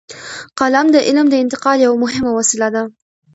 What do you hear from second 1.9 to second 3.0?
مهمه وسیله ده.